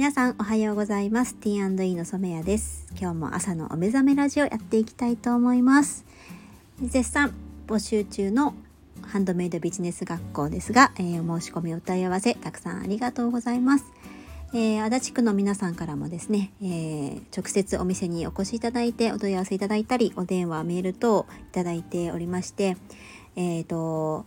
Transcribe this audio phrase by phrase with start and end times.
[0.00, 1.34] 皆さんおはようございます。
[1.34, 1.60] T&E
[1.94, 2.86] の染谷です。
[2.98, 6.06] 今日も朝のお目覚めラジオやっていきたいと思います。
[6.80, 7.34] 絶賛
[7.66, 8.54] 募集中の
[9.02, 13.84] ハンドメイドビジネス学校ですが、えー、お申し込みお問い合わせたくさんありがとうございます。
[14.54, 22.78] えー、足立区の皆さんからもですね、えー、直接お店にお越しいただいてお問い合わせいただいたりお電話メール等いただいておりまして
[23.36, 24.24] えっ、ー、と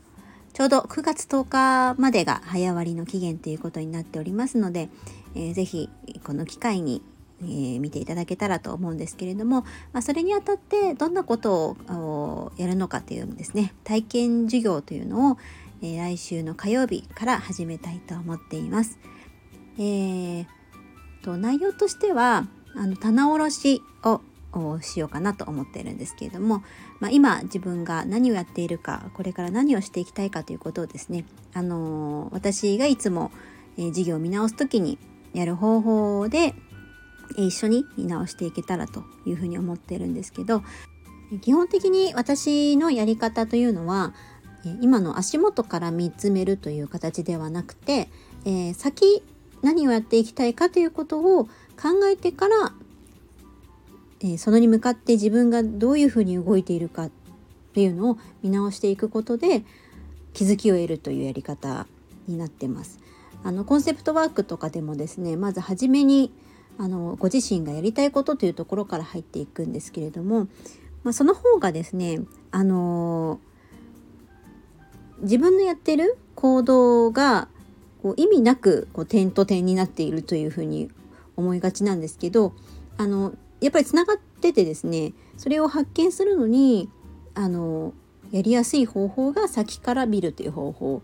[0.54, 4.90] ちょうど9月10日までが早割の期限ということになっておりますので、
[5.34, 5.90] えー、ぜひ
[6.24, 7.02] この機会に、
[7.42, 9.62] えー、見ていただけたらと思うんですけれども、
[9.94, 15.38] まあ、それにあたってどんなことをやるのかというですね体験授業というのを、
[15.82, 19.00] えー、来週の火曜日から始めたいと思っています。
[19.80, 20.46] えー、
[21.24, 24.22] と内容としてはあの棚卸しを
[24.82, 26.64] しようかなと思っているんですけれども、
[27.00, 33.32] まあ、今自分が何をやっているかこれから何をしていきたいかということをですね、あのー、私がいつも、
[33.78, 34.98] え、事業を見直す時に
[35.34, 36.54] やる方法で、
[37.38, 40.64] え、一緒に見直していけたらというふうに思っているんですけど
[41.42, 44.14] 基本的に私のやり方というのは
[44.82, 48.10] 今の足元から見つめるという形ではなくて、
[48.46, 49.24] えー、先
[49.62, 51.50] 何をやっていきたいかということを考
[52.12, 52.74] えてから
[54.24, 57.12] えそのに向かって自分がどういうふうに動いているかっ
[57.74, 59.64] ていうのを見直していくことで
[60.34, 61.86] 気づきを得るというやり方
[62.28, 63.00] になってます。
[63.44, 66.32] あのコンセプトワークとかでもですねまず初めに
[66.78, 70.48] あのご自身がやりたいことというところから入っていくんですけれども、
[71.04, 72.22] まあ、その方がですね
[72.52, 73.40] あの
[75.22, 77.50] 自分のやってる行動が
[78.02, 80.90] こう意味なくこう点と点になっているというふうに
[81.36, 82.54] 思いがちなんですけど
[82.98, 83.34] あの
[83.64, 86.90] やっぱりつながっててですねそれを発見するのに
[87.34, 87.94] あの
[88.32, 91.02] やりやすい方法が先から見るという方法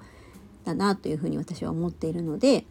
[0.66, 2.66] だなというふうに私は思っているので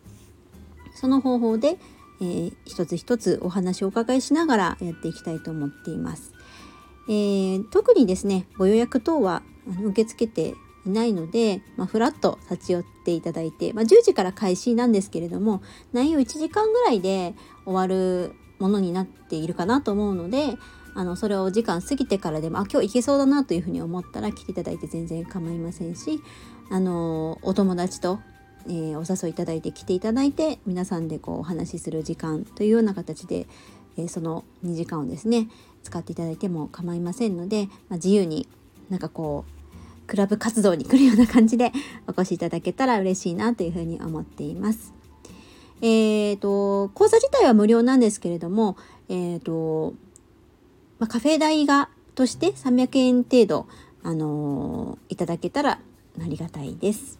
[0.95, 1.79] その方法で、
[2.21, 6.35] えー、一つ一つお話をお伺いしながらやっていきたいと思っています。
[7.09, 9.43] えー、特にですねご予約等は
[9.83, 10.55] 受け付けて
[10.85, 15.63] いないので、まあ、フラッと立ち寄っていただいて、まあ、10時から開始なんですけれども
[15.93, 20.57] 内容1時間ぐらいで終わるものになっているかなと思うので
[20.95, 26.21] あのそれをお時間過ぎてからでもあ今日行けそうだなというふうに思ったら来ていただいて全然構いませんし
[26.71, 28.21] あのお友達と、
[28.67, 33.47] えー、お誘いいただいて来ていただいて皆さんでこうお話しする時間というような形で、
[33.97, 35.49] えー、その2時間をですね
[35.83, 38.49] 使っていただいても構いませんので、まあ、自由に
[38.91, 41.71] なんかこうクラブ活動に来るような感じで
[42.07, 44.98] お越しいただけたら嬉しいなというふうに思っています。
[45.81, 48.77] えーと、講座自体は無料なんですけれども、
[49.09, 49.95] えーと
[50.99, 53.67] まあ、カフェ代がとして300円程度、
[54.03, 57.19] あの、いただけたらありがたいです。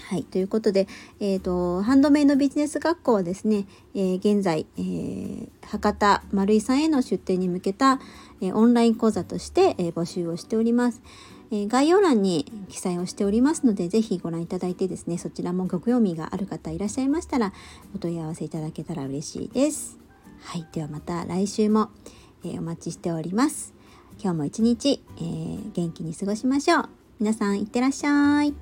[0.00, 0.22] はい。
[0.22, 0.86] ということで、
[1.18, 8.00] えっ、ー、と、ハンドメイドビジネス学校はですね、えー、現在、えー、博多丸井さんへの出店に向けた、
[8.40, 11.02] えオンライン講座として、え募集をしております。
[11.50, 17.52] え概要欄に記載をしておりますので、ぜひご覧いただいてですね、そちらもご興味がある方いらっしゃいましたら、
[17.94, 19.98] お問い合わせいただけたら嬉しいです。
[20.40, 20.66] はい。
[20.72, 21.90] ではまた来週も、
[22.44, 23.74] えお待ちしております。
[24.20, 26.88] 今日も一日、えー、元気に過ごしましょう。
[27.20, 28.54] 皆さんいってらっしゃい。